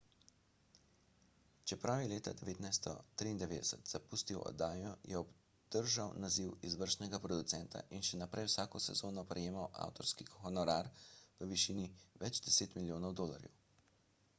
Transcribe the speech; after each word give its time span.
čeprav 1.71 1.99
je 2.03 2.07
leta 2.13 2.31
1993 2.39 3.67
zapustil 3.91 4.39
oddajo 4.51 4.93
je 5.11 5.19
obdržal 5.19 6.15
naziv 6.25 6.55
izvršnega 6.71 7.21
producenta 7.27 7.85
in 7.99 8.07
še 8.09 8.23
naprej 8.23 8.49
vsako 8.49 8.83
sezono 8.89 9.27
prejemal 9.35 9.69
avtorski 9.87 10.29
honorar 10.39 10.93
v 11.05 11.53
višini 11.55 11.89
več 12.27 12.43
deset 12.51 12.77
milijonov 12.83 13.17
dolarjev 13.25 13.59